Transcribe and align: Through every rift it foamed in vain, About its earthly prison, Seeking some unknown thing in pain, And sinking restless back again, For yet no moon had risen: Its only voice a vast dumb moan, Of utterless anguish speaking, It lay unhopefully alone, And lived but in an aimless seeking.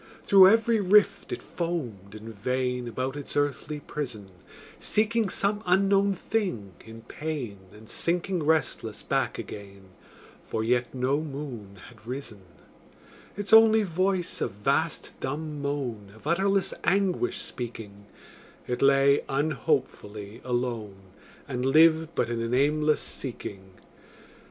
Through 0.25 0.47
every 0.47 0.79
rift 0.81 1.31
it 1.31 1.43
foamed 1.43 2.15
in 2.15 2.33
vain, 2.33 2.87
About 2.87 3.15
its 3.15 3.37
earthly 3.37 3.81
prison, 3.81 4.31
Seeking 4.79 5.29
some 5.29 5.61
unknown 5.63 6.15
thing 6.15 6.71
in 6.83 7.03
pain, 7.03 7.59
And 7.71 7.87
sinking 7.87 8.41
restless 8.41 9.03
back 9.03 9.37
again, 9.37 9.91
For 10.43 10.63
yet 10.63 10.91
no 10.95 11.21
moon 11.21 11.75
had 11.89 12.07
risen: 12.07 12.41
Its 13.37 13.53
only 13.53 13.83
voice 13.83 14.41
a 14.41 14.47
vast 14.47 15.13
dumb 15.19 15.61
moan, 15.61 16.11
Of 16.15 16.25
utterless 16.25 16.73
anguish 16.83 17.37
speaking, 17.37 18.07
It 18.65 18.81
lay 18.81 19.23
unhopefully 19.29 20.41
alone, 20.43 20.95
And 21.47 21.63
lived 21.63 22.15
but 22.15 22.27
in 22.27 22.41
an 22.41 22.55
aimless 22.55 23.01
seeking. 23.01 23.73